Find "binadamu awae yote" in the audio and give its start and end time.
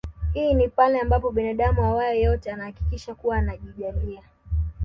1.31-2.51